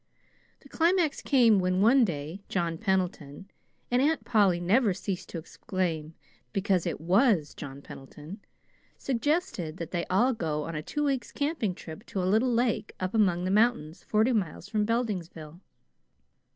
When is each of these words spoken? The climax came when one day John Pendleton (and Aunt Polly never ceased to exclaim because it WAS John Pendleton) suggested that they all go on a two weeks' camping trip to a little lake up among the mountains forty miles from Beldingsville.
The 0.61 0.67
climax 0.69 1.21
came 1.21 1.59
when 1.59 1.79
one 1.79 2.03
day 2.03 2.41
John 2.49 2.79
Pendleton 2.79 3.51
(and 3.91 4.01
Aunt 4.01 4.25
Polly 4.25 4.59
never 4.59 4.95
ceased 4.95 5.29
to 5.29 5.37
exclaim 5.37 6.15
because 6.53 6.87
it 6.87 6.99
WAS 6.99 7.53
John 7.53 7.83
Pendleton) 7.83 8.39
suggested 8.97 9.77
that 9.77 9.91
they 9.91 10.05
all 10.07 10.33
go 10.33 10.63
on 10.63 10.73
a 10.73 10.81
two 10.81 11.03
weeks' 11.03 11.31
camping 11.31 11.75
trip 11.75 12.03
to 12.07 12.23
a 12.23 12.25
little 12.25 12.51
lake 12.51 12.95
up 12.99 13.13
among 13.13 13.43
the 13.43 13.51
mountains 13.51 14.03
forty 14.03 14.33
miles 14.33 14.67
from 14.67 14.87
Beldingsville. 14.87 15.59